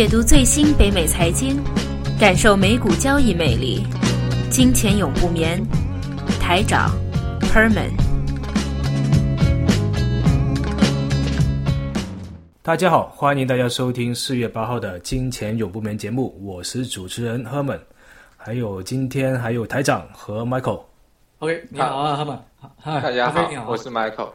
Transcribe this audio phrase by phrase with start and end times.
[0.00, 1.62] 解读最新北美财经，
[2.18, 3.86] 感受美股交易魅力。
[4.50, 5.62] 金钱永不眠，
[6.40, 6.88] 台长
[7.52, 7.90] Herman。
[12.62, 17.80] 大家好，欢迎大家收听四月八号的《金钱永不眠》节目，我是主持人 Herman，
[18.38, 20.80] 还有今天还有台长和 Michael。
[21.40, 22.38] OK，你好啊，Herman。
[22.78, 24.30] 嗨，大家好，我是 Michael。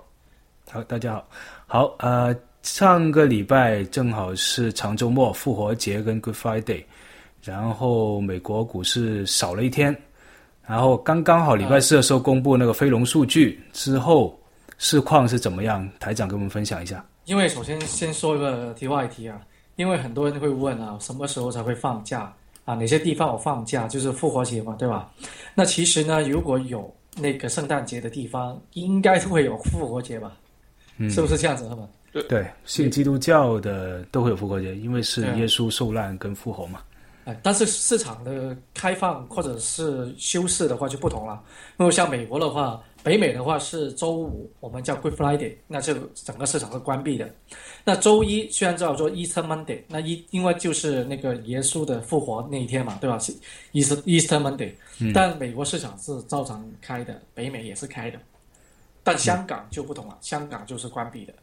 [0.71, 1.27] 好，大家好。
[1.65, 6.83] 好，呃，上个礼拜正好是长周末，复活节跟 Good Friday，
[7.43, 9.95] 然后美国股市少了一天，
[10.65, 14.37] 然后刚刚好礼拜四的时候公布那个非农数据之后，
[14.79, 15.87] 市况是怎么样？
[15.99, 17.05] 台长跟我们分享一下。
[17.25, 19.39] 因为首先先说一个题外题啊，
[19.75, 22.33] 因为很多人会问啊，什么时候才会放假
[22.65, 22.73] 啊？
[22.73, 23.87] 哪些地方有放假？
[23.87, 25.11] 就是复活节嘛，对吧？
[25.53, 30.31] 那其实呢，如果有那个圣诞节的地方，应该会有复活节吧？
[30.97, 31.87] 嗯，是不是这样子，Herman？
[32.23, 36.81] 对，信基督教的都会有复活节，因为是耶稣受难跟复活嘛。
[37.25, 41.41] 哎，但是市场的开放或者是休市的话就不同了。
[41.77, 47.27] 因为像美国的话，北美的话是周五，我们叫 Good Friday，那就整个市场是关闭的。
[47.83, 53.17] 那周一虽然叫做 Easter Monday，那一因为就是那个耶稣的复活那一天嘛，对吧？
[53.17, 53.33] 是
[53.73, 54.71] Easter Easter Monday，、
[55.11, 58.19] 但美国市场是照常开的，北美也是开的，
[59.03, 61.33] 但香港就不同了，香港就是关闭的，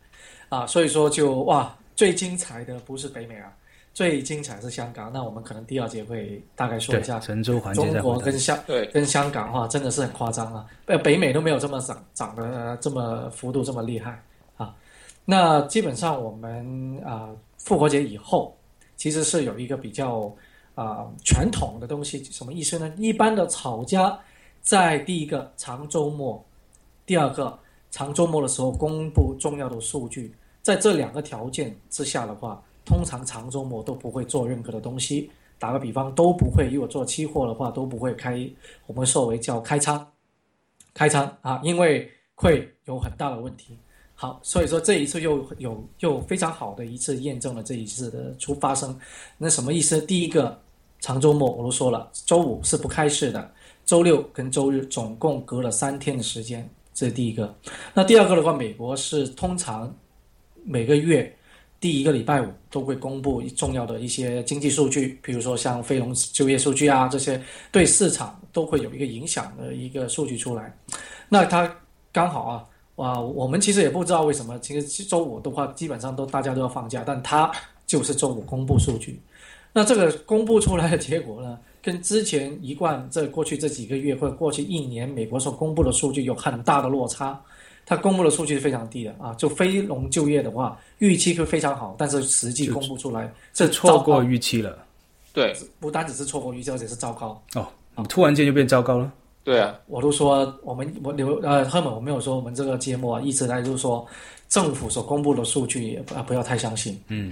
[0.53, 3.50] 啊，所以说就哇，最精彩的不是北美啊。
[3.95, 10.67] 最精彩是香港，那我们可能第二节会大概说一下，神州环节中国跟香对，跟香港话，真的是很夸张啊！
[10.86, 14.22] 呃，北美都没有这么涨涨的、呃这么幅度这么厉害
[14.56, 14.75] 啊。
[15.25, 17.28] 那基本上我们啊、
[17.59, 18.55] 复活节以后，
[18.97, 20.34] 其实是有一个比较
[20.75, 22.91] 啊、传统的东西，什么意思呢？
[22.97, 24.19] 一般的炒家
[24.62, 26.42] 在第一个长周末，
[27.05, 27.59] 第二个
[27.91, 35.30] 长周末的时候公布重要的数据，在这两个条件之下的话，通常长周末都不会做任何的东西。
[35.58, 36.69] 打个比方，都不会。
[36.72, 38.48] 如果做期货的话，都不会开，
[38.87, 40.04] 我们说为叫开仓，
[40.92, 43.78] 开仓啊，因为会有很大的问题。
[44.14, 48.98] 好，所以说这一次又有又非常好的一次验证了这一次的出发生。
[49.38, 50.00] 那什么意思？
[50.00, 50.60] 第一个
[50.98, 53.53] 长周末我都说了，周五是不开市的，
[53.84, 57.54] 周六跟周日总共隔了三天的时间，这是第一个。
[57.94, 59.94] 那第二个的话，美国是通常
[60.65, 61.34] 每个月
[61.81, 67.43] 第一个礼拜五都会公布重要的一些经济数据，比如说像非农就业数据啊，这些
[67.73, 70.73] 对市场都会有一个影响的一个数据出来。
[71.28, 71.69] 那它
[72.12, 72.65] 刚好啊，
[72.97, 77.50] 哇，我们其实也不知道为什么，其实周五的话基本上都大家都要放假，但它
[77.87, 79.21] 就是周五公布数据。
[79.73, 87.41] 那这个公布出来的结果呢，跟之前一贯这过去这几个月或者过去一年美国所公布的数据有很大的落差。
[87.94, 94.78] 它公布的数据是非常低的啊，就非农就业的话，预期会非常好，但是实际公布出来这错过预期了
[95.34, 97.42] 对，不单只是错过预期，而且是糟糕。
[97.54, 97.69] 哦，
[98.08, 99.12] 突然间就变糟糕了。
[99.44, 104.06] 对啊，我都说我们我刘呃，赫本我没有说我们这个节目啊，一直在就是说
[104.48, 106.98] 政府所公布的数据也不啊不要太相信。
[107.08, 107.31] 嗯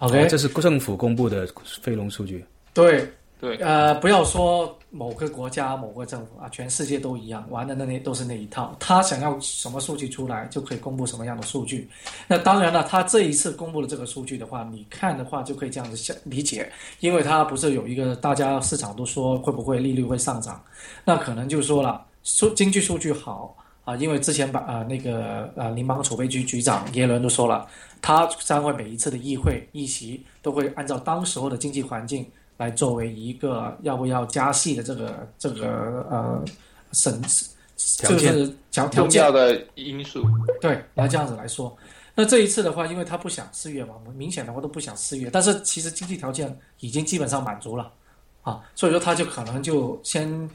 [0.00, 1.48] ，OK，哦这是政府公布的
[1.80, 2.44] 非农数据。
[2.74, 3.10] 对，
[3.42, 8.72] 对，呃，不要说某个国家、某个政府啊，全世界都一样，玩的那那都是那一套。
[8.78, 11.90] 他想要什么数据出来，就可以公布什么样的数据。
[12.28, 16.70] 那当然了，他这一次公布的这个数据的话，你看的话就可以这样子想理解，
[17.00, 20.62] 因为它不是有一个大家市场都说会不会利率会上涨，
[21.04, 23.56] 那可能就说了数经济数据好。
[23.84, 27.66] 啊，因为之前把啊、那个呃联邦储备局局长耶伦都说了，
[28.00, 32.24] 他将会每一次的议会议席都会按照当时候的经济环境
[32.62, 36.44] 来作为一个要不要加息的这个这个呃
[36.92, 37.20] 审
[37.76, 38.32] 就条件。
[38.32, 39.32] 是条条件。
[39.32, 40.24] 的因素，
[40.60, 41.76] 对，来这样子来说。
[42.14, 47.90] 那这一次的话，因为他不想四月嘛，明显的话都不想四月，但是其实经济条件已经基本上满足了
[48.42, 50.48] 啊，所以说他就可能就先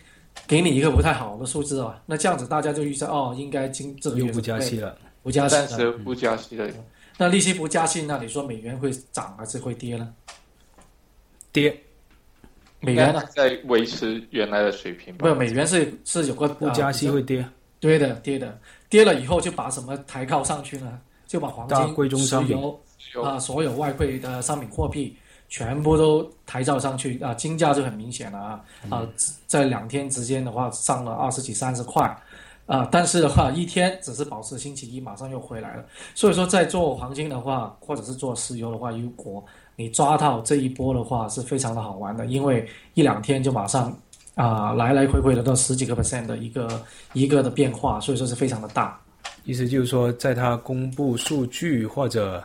[0.45, 5.67] 给你一个不太好的数字啊，那这样子大家就预测哦，应该今这个月又不加息了，不加息了。
[5.67, 6.71] 暂时不加息的，
[7.17, 10.13] 那利息不加息，那你说美元会涨还是会跌呢？
[11.51, 11.83] 跌
[12.87, 13.23] 美元呢？
[13.29, 15.19] 在维持原来的水平吧。
[15.19, 17.47] 不是，美元是是有个不加息啊会跌，
[17.79, 20.99] 对的，跌的，跌了以后就把什么抬高上去呢？
[21.27, 22.57] 就把黄金、贵重商品
[22.97, 25.13] 石油啊，所有外汇的商品货币
[25.49, 29.05] 全部都抬照上去啊，金价就很明显了啊啊，
[29.45, 32.03] 在两天之间的话上了二十几、三十块
[32.65, 35.85] 啊，但是的话一天只是保持星期一，马上又回来了。
[36.15, 39.45] 所以说，在做黄金的话，或者是做石油的话，如果
[39.77, 43.95] 你抓到这一波的话，是非常的好玩的，因为一两天就马上
[44.33, 46.83] 啊、来来回回的到十几个 percent 的一个
[47.13, 48.99] 一个的变化，所以说是非常的大。
[49.45, 52.43] 意思就是说，在他公布数据或者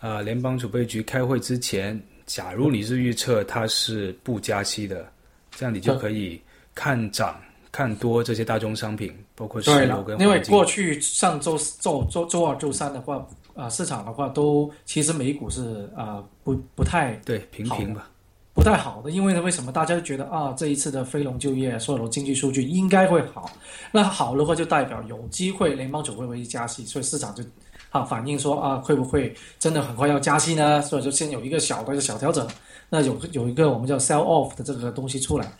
[0.00, 5.06] 呃联邦储备局开会之前，假如你是预测它是不加息的，
[5.54, 6.40] 这样你就可以
[6.74, 7.38] 看涨
[7.70, 10.42] 看多这些大宗商品，包括石油跟，因为。
[10.44, 18.10] 过去上周周周周二、周三的话，啊、市场的话都其实美股是啊、不不太对平平吧，
[18.52, 23.50] 不太好的，因为呢，为什么大家就觉得啊，这一次的非农就业所有的经济数据应该会好，
[23.92, 27.42] 那好的话就代表有机会联邦储备会加息，所以市场就
[27.90, 30.82] 啊反映说啊，会不会真的很快要加息呢？
[30.82, 32.46] 所以就先有一个小的一个小调整，
[32.88, 35.52] 那有有一个我们叫 sell off 的这个东西出来。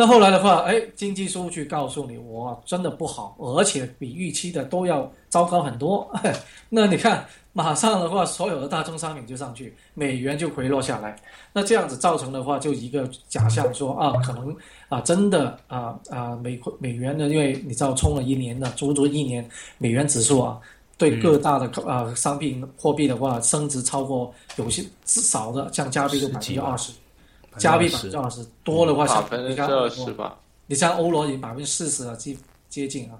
[0.00, 6.10] 那后来的话，哎，经济数据告诉你，我真的不好，而且比预期的都要糟糕很多。
[6.70, 11.14] 那你看，马上的话，所有的大宗商品就上去，美元就回落下来。
[11.52, 14.56] 那这样子造成的话，就一个假象说啊，可能
[14.88, 19.46] 啊，真的啊啊，美美元呢，因为你知道冲了一年的，足足一年，
[19.76, 20.58] 美元指数啊，
[20.96, 26.90] 对各大的啊商品货币的话，升值超过有些至少的，像加币就百分之二十，
[27.60, 30.38] 加币百分之二十，多的话百分之你看二十吧。
[30.66, 32.36] 你像欧罗已经百分之四十了，接
[32.68, 33.18] 接近啊。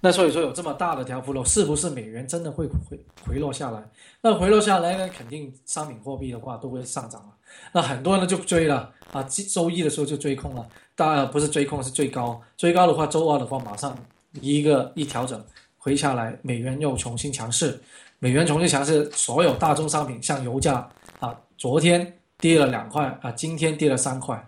[0.00, 3.82] 那所以说有这么大的条幅了，是不是美元真的会回回落下来？
[4.20, 7.28] 那回落下来呢，肯定商品货币的话都会上涨了。
[7.72, 13.96] 那很多人就追了啊，周一的时候就追空了，当然不是追空是最高，最高的话周二的话马上
[14.40, 15.42] 一个一调整
[15.76, 17.80] 回下来，美元又重新强势，
[18.18, 20.88] 美元重新强势，所有大宗商品像油价
[21.20, 24.42] 啊，昨天跌了两块啊，今天跌了三块。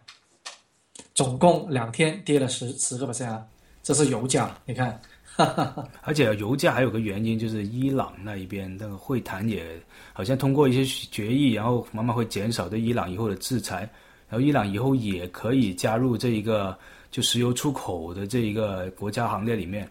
[1.12, 3.44] 总共两天跌了十十个 percent 啊，
[3.82, 4.98] 这是油价，你看，
[6.02, 9.78] 而且油价还有个原因，就是伊朗那一边那个会谈也
[10.12, 13.80] 好像通过一些决议，然后慢慢会减少对伊朗以后的制裁，
[14.28, 16.78] 然后伊朗以后也可以加入这一个
[17.10, 19.90] 就石油出口的这一个国家行列里面。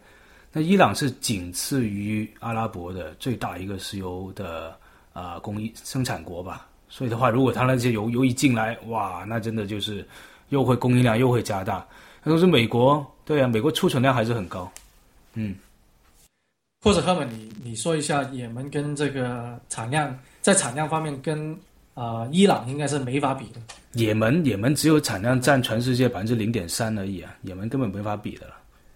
[0.52, 4.76] 那伊朗是仅次于阿拉伯的最大一个石油的
[5.14, 10.06] 啊、工艺生产国吧，所以的话，如果他那些油油一进来，哇，那真的就是
[10.50, 11.86] 又会供应量又会加大。
[12.24, 14.70] 那都是美国，对啊，美国储存量还是很高。
[15.36, 15.56] 嗯，
[16.82, 21.54] 或者赫本，你你说一下也门跟这个产量，在产量方面跟
[21.94, 23.62] 啊、呃伊朗应该是没法比的。
[23.94, 28.54] 也门也门只有产量占全世界百分之零点三而已啊，也门根本没法比的了。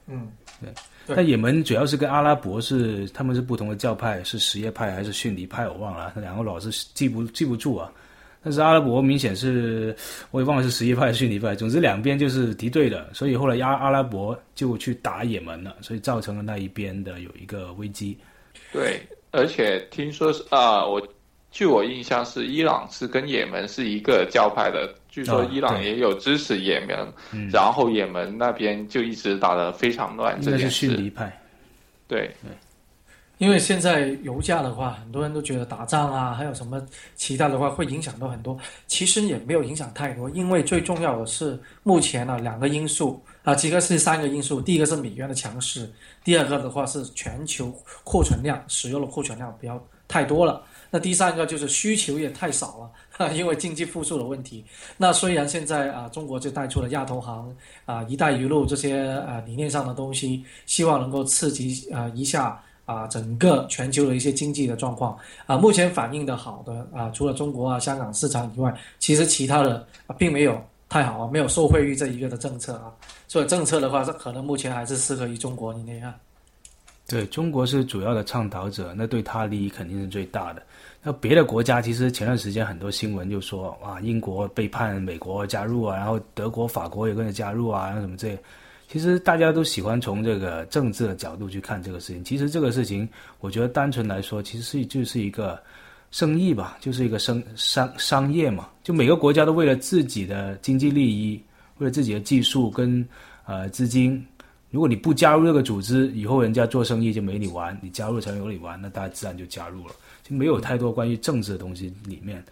[0.07, 0.27] 嗯，
[0.59, 0.69] 对
[1.07, 7.91] 但也门主要是跟阿拉伯是他们是不同的教派，是什叶派还是逊尼派，我忘了，那两个老是记不记不住啊。
[8.45, 9.95] 但是阿拉伯明显是，
[10.31, 18.17] 我也忘了是什叶派还是逊尼派，总之两边就是敌对的，所以后来阿阿拉伯就去打也门了，所以造成了那一边的有一个危机。
[18.71, 19.01] 对，
[19.31, 21.01] 而且听说是啊、我
[21.51, 27.47] 据我印象是伊朗是跟也门是一个教派的，据说哦伊朗也有支持也门，嗯。
[27.51, 30.87] 然后也门那边就一直打得非常乱这件事。
[30.87, 31.39] 逊尼派，
[32.07, 32.35] 对，
[33.37, 36.83] 因为现在油价的话，很多人都觉得打仗啊，还有什么
[37.15, 38.57] 其他的话会影响到很多，
[38.87, 45.87] 其实也没有影响太多，因为最重要的是目前呢、两个因素啊，其实是三个因素，第一个是美元的强势，
[46.23, 47.71] 第二个的话是全球
[48.03, 50.63] 库存量使用的库存量比较太多了，
[50.93, 54.63] 那第三个就是需求也太少了， 因为经济复苏的问题。
[54.95, 57.51] 那虽然现在啊，中国就带出了亚投行
[57.85, 62.61] 啊、一带一路这些啊理念上的东西，希望能够刺激啊一下。
[62.85, 72.91] 啊，整个全球的一些经济的状况啊，目前反映的好的啊，除了中国啊、香港市场以外，其实其他的、啊、并没有太好啊，没有受惠于这一个的政策啊，
[73.25, 76.13] 所以政策的话，可能目前还是适合于中国你那样。
[77.07, 80.61] 对中国是主要的倡导者，那对他利益肯定是最大的。
[81.03, 88.39] 那别的国家其实前段时间很多新闻就说，哇，英国背叛美国加入啊，然后德国、法国也跟着加入啊，然后什么这些。
[88.87, 92.23] 其实大家都喜欢从这个政治的角度去看这个事情。
[92.23, 95.59] 其实这个事情，我觉得单纯来说，其实是就是一个
[96.11, 98.69] 生意吧，就是一个商商商业嘛。
[98.83, 101.41] 就每个国家都为了自己的经济利益，
[101.79, 103.05] 为了自己的技术跟
[103.45, 104.23] 呃资金，
[104.69, 109.93] 如果你不加入这个组织，以后人家做生意就没你玩；你加入才有你玩，那大家自然就加入了，
[110.23, 112.43] 就没有太多关于政治的东西里面。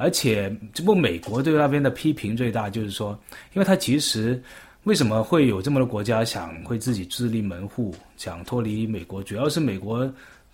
[0.00, 3.18] 而且，这不美国对那边的批评最大，就是说，
[3.52, 4.40] 因为它其实
[4.84, 10.08] 为什么会有这么多国家想会自己自立门户，想脱离美国，主要是美国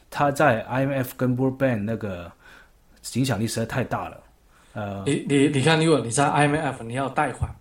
[0.09, 2.33] 它在 IMF 跟 World Bank 那个
[3.13, 4.21] 影响力实在太大了。
[4.73, 7.55] 呃，你你你看，如果你在 IMF 你要贷款，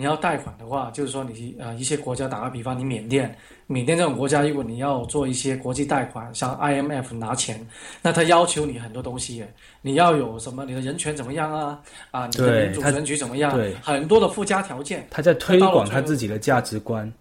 [0.00, 7.66] 你要贷款的话，就是说你呃一些国家，打个比方，你缅甸，缅甸这种国家，如果你要做一些国际贷款，向 IMF 拿钱，
[8.00, 11.78] 那他要求你很多东西耶，你要有什么，你的人权怎么样啊？
[12.12, 13.54] 啊，你的民主选举怎么样？
[13.54, 15.06] 对很多的附加条件。
[15.10, 17.12] 他在推广他自己的价值观。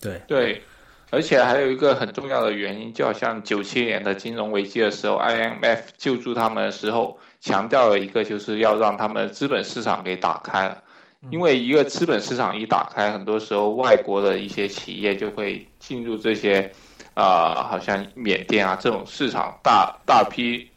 [0.00, 0.62] 对，对，
[1.10, 10.82] 而且还有一个很重要的原因，就好像九七年的金融危机的时候，IMF 救助他们的时候，强调了一个，就是要让他们资本市场给打开了。
[11.30, 16.68] 因为一个资本市场一打开，很多时候外国的一些企业就会进入这些，
[17.14, 20.68] 啊，好像缅甸啊这种市场，大大批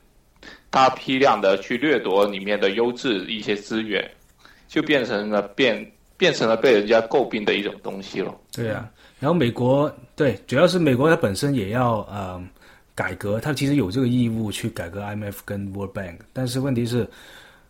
[0.70, 4.08] 大批量的去掠夺里面的优质一些资源，
[4.68, 8.32] 就变成了变变成了被人家诟病的一种东西了。
[8.52, 8.88] 对啊，
[9.20, 12.40] 然后美国对，主要是美国它本身也要呃
[12.94, 17.10] 改革，它其实有这个义务去改革 IMF 跟 World Bank，但是问题是，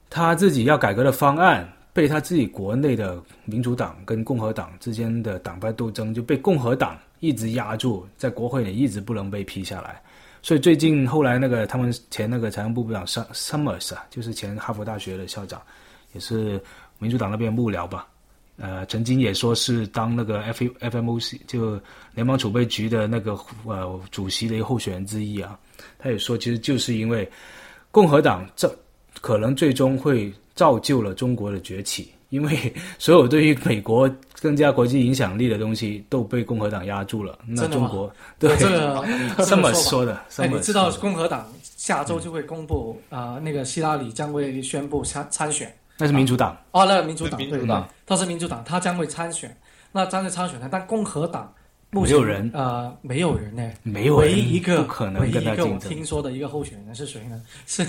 [0.10, 1.72] 他自己要改革的方案。
[1.96, 10.02] 被他自己国内的民主党跟共和党之间的党派斗争，就被共和党一直压住，在国会里一直不能被批下来。
[10.42, 15.62] 所以最近后来那个他们前那个财政部部长 Summers 啊，就是前哈佛大学的校长，
[16.12, 16.62] 也是
[17.00, 18.06] 民主党那边幕僚吧，
[18.58, 21.80] 呃，曾经也说是当那个 F FMOC 就
[22.14, 25.58] 联邦储备局的那个呃主席的一个候选人之一啊，
[25.98, 27.26] 他也说，其实就是因为
[27.90, 28.70] 共和党这
[29.22, 30.30] 可能最终会。
[30.56, 34.10] 造就了中国的崛起， 因为所有对于美国
[34.42, 37.38] 更加国际影响力的东西都被共和党压住了。
[37.46, 39.06] 那中国对这个
[39.46, 45.72] 这么说的， 哎，你知道共和党下周就会公布啊，那个希拉里将会宣布参参选。
[45.98, 49.56] 那是民主党哦，那民主党，民主党，他是民主党，他将会参选。
[49.92, 50.68] 那将会参选呢？
[50.70, 51.54] 但共和党
[51.90, 57.42] 没有人呃，没有人呢，没有唯一一个可能唯一一个我听说的一个候选人是谁呢？
[57.66, 57.86] 是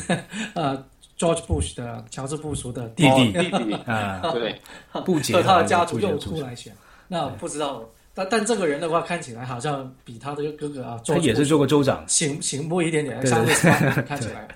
[0.55, 0.85] 呃。
[1.19, 3.33] George Bush 的乔治布什的弟弟。
[3.33, 3.75] 弟弟。
[3.87, 4.61] 啊， 对，
[5.05, 6.73] 布杰他的家族又出来选，
[7.09, 7.83] 那不知道，
[8.15, 13.55] 但但这个人的话看起来好像比他的哥哥啊，他也是做过州长，醒醒目一点点，相对
[14.03, 14.49] 看起来，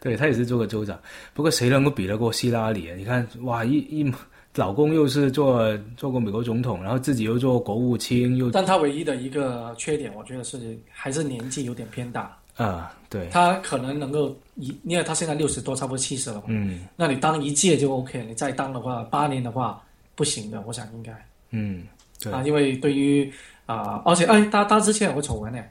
[0.00, 0.98] 对他也是做过州长，
[1.34, 2.90] 不过谁能够比得过希拉里？
[2.96, 4.12] 你看，哇，一一
[4.54, 12.34] 老公又是做做过美国总统，然后自己又做国务卿，又，但他唯一的一个缺点，我觉得是还是年纪有点偏大。
[12.56, 16.44] 啊，对，他可能能够一，因为他现在六十多，差不多七十了嘛。
[16.46, 19.82] 嗯，那你当一届就 OK，你再当的话，八年的话
[20.14, 21.12] 不行的，我想应该。
[21.50, 21.86] 嗯，
[22.18, 23.30] 对啊，因为对于
[23.66, 25.62] 啊，而且哎，他他之前有个丑闻呢，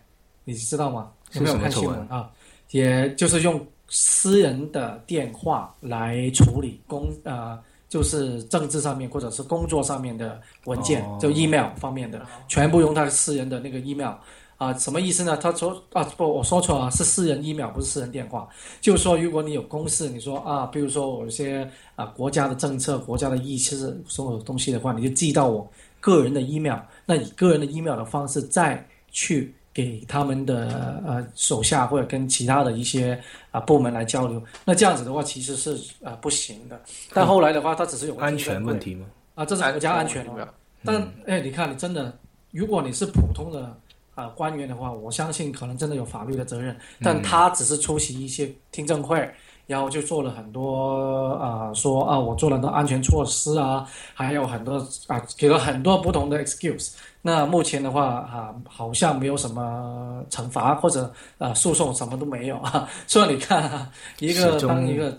[0.43, 1.11] 你知道吗？
[1.33, 2.29] 有没有看新闻啊？
[2.69, 14.13] 也就是用私人的电话来处理公呃，就是政治上面或者是工作上面的文件，就 email 方面的，全部用他的私人的那个 email。
[14.57, 15.35] 啊，什么意思呢？
[15.35, 18.47] 他说啊，不，我说错了，是私人 email，不是私人电话。
[18.79, 25.69] 就是说，如果你有公事，你说啊，比如说我有些啊国家的政策、国家的意思所有东西的话，你就寄到我
[25.99, 26.79] 个人的 email。
[27.05, 28.81] 那以个人的 email 的方式再
[29.11, 33.21] 去给他们的呃手下或者跟其他的一些
[33.51, 34.41] 啊部门来交流。
[34.63, 36.79] 那这样子的话，其实是啊不行的。
[37.13, 39.05] 但后来的话，它只是有安全问题吗？
[39.33, 40.53] 啊，这是国家安全的。
[40.81, 42.17] 但哎，你看，你真的，
[42.51, 43.77] 如果你是普通的。
[44.15, 49.29] 啊，官员的话，我相信可能真的有法律的责任，但他只是出席一些听证会，
[49.67, 56.93] 然后就做了很多啊，说啊，我做了很多安全措施啊，还有很多啊，给了很多不同的 excuse。
[57.21, 62.87] 那目前的话啊，好像没有什么惩罚或者啊诉讼，什么都没有啊。
[63.07, 65.17] 所以你看，一个当一个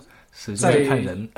[0.55, 1.29] 在看人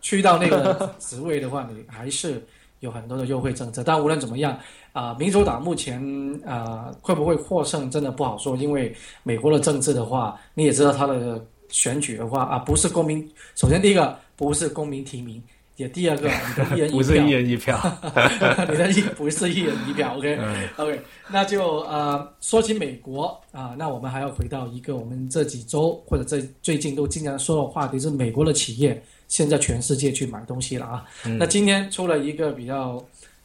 [0.00, 2.46] 去到那个职位的话，你还是
[2.84, 3.82] 有很多的优惠政策。
[3.82, 4.56] 但无论怎么样。
[4.94, 6.00] 啊，民主党目前
[6.46, 8.54] 啊会不会获胜，真的不好说。
[8.56, 13.28] 因为美国的政治的话，你也知道，他的选举的话啊，不是公民。
[13.56, 15.42] 首先，第一个不是公民提名，
[15.74, 17.76] 也第二个 你的一人一票，不是一人一票，
[18.70, 20.14] 你的一不是一人一票。
[20.16, 29.02] OK，OK，那就呃说起美国啊，那我们还要回到一个我们这几周或者这最近都经常说的话题，是美国的企业
[29.34, 31.04] 现在全世界去买东西了啊。
[31.40, 33.04] 那今天出了一个比较。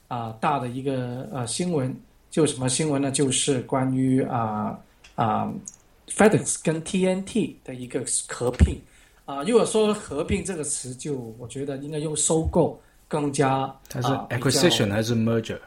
[0.10, 1.96] 啊，大的一个呃新闻，
[2.32, 3.12] 就什么新闻呢？
[3.12, 4.76] 就是关于啊
[5.14, 5.54] 啊
[6.08, 8.76] ，FedEx 跟 TNT 的一个合并。
[9.26, 13.72] 啊，如果说合并这个词，就我觉得应该用收购更加。
[13.88, 15.60] 它是 acquisition 还是 merger？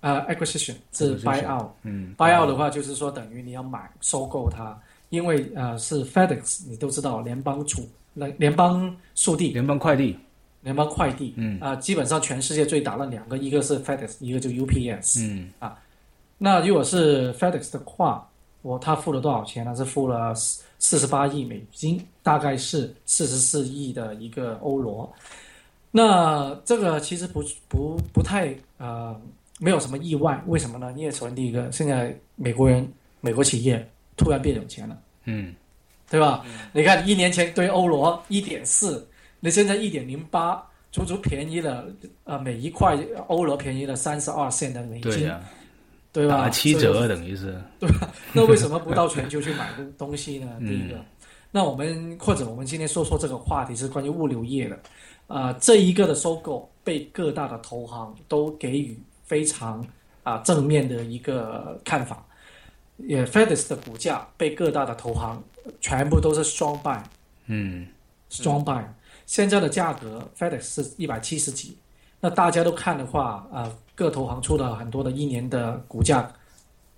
[0.00, 1.70] 啊，acquisition 是 buy out。
[1.84, 4.76] 嗯，buy out 的话就是说等于你要买收购它，
[5.10, 10.16] 因为呃是 FedEx，你都知道联邦储联联邦速递，联邦快递。
[10.62, 15.74] 联邦快递，嗯啊，基本上全世界最大的两个，一个是 FedEx，一个就 UPS，嗯啊，
[16.36, 18.28] 那如果是 FedEx 的话，
[18.60, 19.74] 我他付了多少钱呢？
[19.74, 25.10] 是付了四四十八亿美金，大概是四十四亿的一个欧罗。
[25.90, 29.18] 那这个其实不不不太呃，
[29.58, 30.92] 没有什么意外，为什么呢？
[30.94, 32.86] 因为首先第一个，现在美国人
[33.22, 33.90] 美国企业
[34.20, 35.54] 突然变有钱了，嗯，
[36.10, 36.44] 对吧？
[36.74, 39.06] 你看一年前对欧罗一点四。
[39.42, 40.62] 你现在一点零八，
[40.92, 41.86] 足足便宜了，
[42.24, 42.94] 呃，每一块
[43.28, 45.32] 欧罗便宜了三十二线的美金，
[46.12, 46.36] 对吧？
[46.42, 47.58] 打七折等于是。
[47.80, 48.12] 对吧？
[48.34, 50.46] 那为什么不到全球去买东西呢？
[50.60, 51.02] 第一个，
[51.50, 54.78] 那我们或者我们今天说说这个话题是关于物流业的，
[55.26, 59.82] 啊，这一个的收购被各大的投行都给予非常
[60.22, 62.22] 啊正面的一个看法，
[63.06, 65.42] 也 FedEx 的股价被各大的投行
[65.80, 66.98] 全部都是 strong buy，
[67.46, 67.86] 嗯
[68.30, 68.82] ，strong buy，
[69.26, 71.76] 现在的价格 FedEx 是一百七十几。
[72.20, 76.30] 那大家都看的话，啊，各投行出了很多的一年的股价，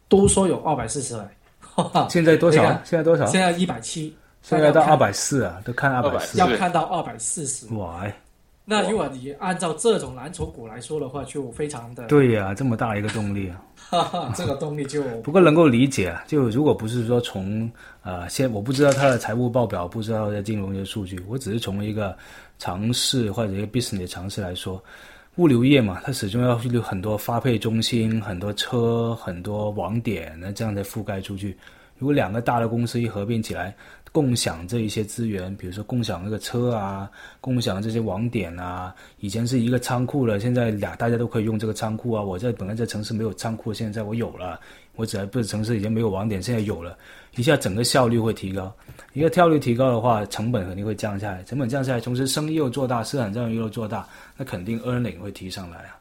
[0.09, 1.31] 都说有二百四十来。
[2.11, 2.63] 现在多少？
[2.85, 3.25] 现在多少？
[3.27, 4.17] 现在一百七。
[4.43, 6.37] 现在到二百四啊，都看二百四。
[6.39, 7.73] 要看到二百四十。
[7.75, 8.05] 哇！
[8.65, 12.07] 那如果你按照这种蓝筹股来说的话，就非常的。
[12.07, 13.61] 对呀，这么大一个动力啊！
[13.75, 16.23] 哈哈，这个动力就不过能够理解啊。
[16.29, 17.71] 就如果不是说从
[18.03, 22.17] 呃，先我不知道它的财务报表，不知道的金融的数据，我只是从一个
[22.59, 24.83] 尝试或者一个 business 的尝试来说。
[25.37, 31.57] 物流业嘛，它始终要有很多发配中心、很多车、很多网点，那这样才覆盖出去。
[31.99, 33.75] 如果两个大的公司一合并起来，
[34.13, 42.23] 共享这一些资源，比如说共享那个车啊，共享这些网点啊，以前是一个仓库了，现在俩大家都可以用这个仓库啊。
[42.23, 44.61] 我在本来在城市没有仓库，现在我有了。
[44.95, 46.99] 我只要不是城市已经没有网点，现在有了，
[47.37, 48.71] 一下整个效率会提高。
[49.15, 51.43] 一个效率提高的话，成本肯定会降下来。
[51.45, 55.97] 成本降下来，同时生意又做大，市场占有率又做大，那肯定 earning 会提上来啊。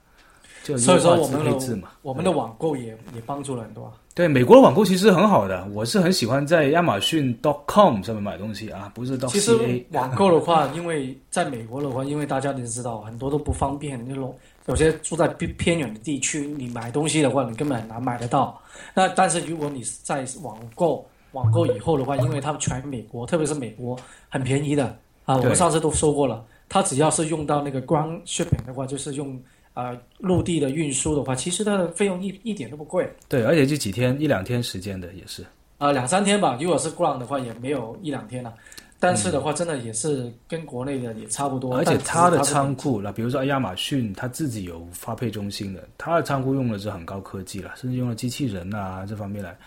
[0.63, 3.91] 所以说，我们的我们的网购也也帮助了很多。
[4.21, 7.35] 对，美国的网购其实很好的，我是很喜欢在亚马逊
[7.65, 9.41] .com 上面买东西啊，不是到 C A。
[9.41, 14.37] 其实网购的话， 因为在美国的话，因为大家都知道很多都不方便，那种
[14.67, 18.61] 有些住在偏偏远的地区，你买东西的话，你根本很难买得到。
[18.93, 23.97] 那但是如果你在网购网购以后的话，因为他们全美国，特别是美国
[24.29, 29.41] 很便宜的啊，我们上次都说过了，它只要是用到那个 ground shipping 的话，就是用。
[29.81, 33.09] 啊，陆地的运输的话，其实它的费用一一点都不贵。
[33.27, 35.43] 对，而且就几天一两天时间的也是。
[35.79, 36.57] 啊，两三天吧。
[36.61, 38.53] 如果是 ground 的话，也没有一两天了。
[38.99, 41.75] 但是的话，真的也是跟国内的也差不多。
[41.75, 49.57] 而且它的仓库，那比如说亚马逊，它自己有发配中心的，它的仓库用的是很高科技了，甚至用了机器人啊这方面来。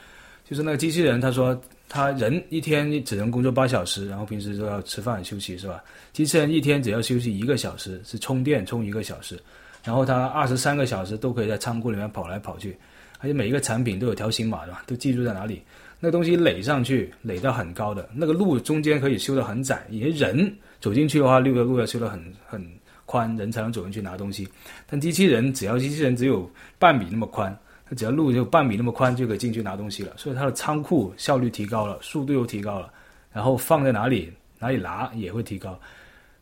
[0.48, 5.82] 就是那个机器人，他说他人一天只能工作八小时，然后平时都要吃饭休息，是吧？
[6.12, 9.36] 机器人一天只要休息一个小时，是充电充一个小时。
[9.84, 12.76] 然后它二十三个小时都可以在仓库里面跑来跑去，
[13.20, 15.62] 而且每一个产品都有条形码的嘛，都记住在哪里。
[16.00, 22.66] 那个东西垒上去，垒到很高的那个路中间可以修得很窄，人走进去的话，六个路要修得很很
[23.06, 24.48] 宽，人才能走进去拿东西。
[24.86, 27.56] 但机器人只要机器人只有半米那么宽，
[27.88, 30.12] 它只要路就半米那么宽就可以进去拿东西了。
[30.16, 32.92] 所以它的仓库效率提高了，速度又提高了，
[33.32, 35.78] 然后放在哪里哪里拿也会提高。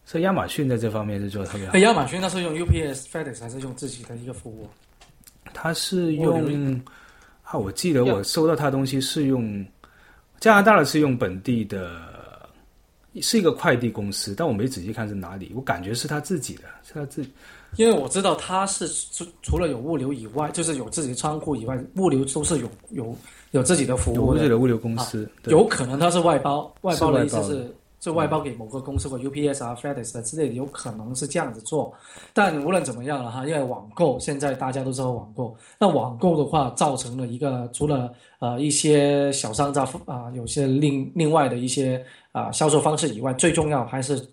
[0.05, 1.77] 所以亚马逊在这方面是做的特别好。
[1.79, 4.69] 亚马逊它是用 UPS、FedEx 还是用自己的一个服务？
[5.55, 6.81] 它是用
[7.43, 9.65] 啊，我记得我收到它东西是用
[10.41, 12.03] 加拿大的，是用本地的，
[13.21, 17.31] 是一个快递公司，但我没仔细看是哪里，我感觉是他自己的，是他自己。
[17.77, 23.17] 因为我知道他是除除了有物流以外，就是有自己的仓库以外，物流都是有有
[23.53, 25.31] 有自己的服务，自己的物流公司。
[25.45, 27.75] 有可能他是外包，外包的意思是。
[28.03, 31.95] 就外包给某个公司或 UPS 啊、FedEx 之类的，有可能是这样子做。
[32.35, 44.29] 但无论怎么样了哈，因为网购现在大家都知道网购，那网购的话造成了一个除了呃一些小商家啊，有些另另外的一些啊销售方式以外，最重要还是。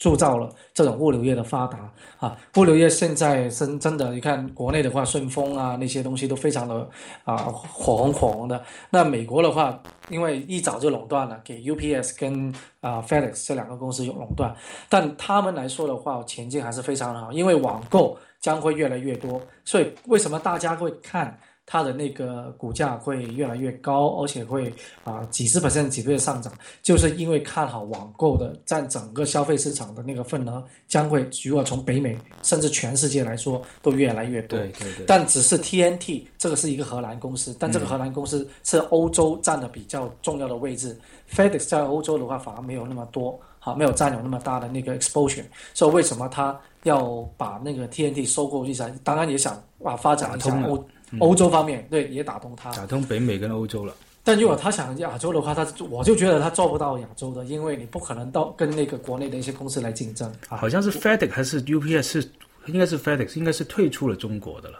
[0.00, 2.34] 铸造了这种物流业的发达啊！
[2.56, 6.88] 物流业现在真真的，你看国内的话，顺丰啊那些东西都非常的
[7.24, 8.64] 啊火红火红的。
[8.88, 14.56] 那美国的话，因为一早就垄断了，给 UPS 跟啊 FedEx 这两个公司有垄断，
[14.88, 21.38] 但他们来说的话，前景还是非常的好，因为网购将会越来越多，所以为什么大家会看？
[21.72, 26.52] 它的那个股价会越来越高，而且会啊几十 percent 几个月上涨，
[26.82, 34.58] 就是因为看好网购的占整个消费市场的那个份额将会，如果从北美甚至全世界来说都越来越多。
[34.58, 35.06] 对对对。
[35.06, 40.98] 但只是 TNT 这个是一个荷兰公司，但这个荷兰公司是欧洲占的比较重要的位置
[41.32, 45.44] ，FedEx 在欧洲的话反而没有那么多，好没有占有那么大的那个 exposure。
[45.72, 48.90] 所以为什么他要把那个 TNT 收购一下？
[49.04, 49.54] 当然也想
[49.84, 50.84] 啊发展一下欧。
[51.18, 53.94] 欧洲方面对也打通它，打通北美跟欧洲了。
[54.22, 60.30] 但如果他想亚洲的话，他我就觉得他做不到亚洲的，因为你不可能到跟那个国内的一些公司来竞争。
[60.46, 62.30] 好像是 FedEx 还是 UPS 是
[62.66, 64.78] 应该是 FedEx 应该是退出了中国的了。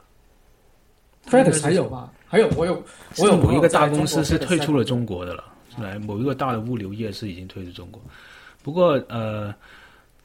[1.26, 2.12] FedEx 还有吧？
[2.26, 2.84] 还有我有
[3.16, 5.44] 我有某一个大公司是退出了中国的了，
[5.78, 8.00] 来某一个大的物流业是已经退出中国。
[8.62, 9.52] 不过呃，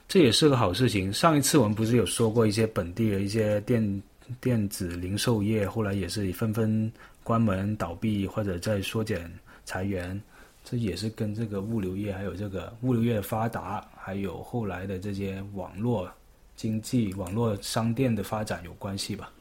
[0.09, 1.11] 这也是个好事情。
[1.11, 4.03] 上一次我们不是有说过一些本地的一些电。
[4.41, 6.91] 电子零售业后来也是纷纷
[7.23, 9.31] 关门倒闭或者在缩减
[9.65, 10.19] 裁员，
[10.63, 16.09] 这也是跟这个物流业还有这个物流业的发达，还有后来的这些网络
[16.55, 19.31] 经济、网络商店的发展有关系吧？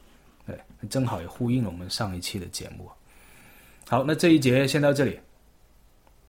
[0.45, 2.89] 对，正好也呼应了我们上一期的节目。
[3.87, 5.19] 好，那这一节先到这里，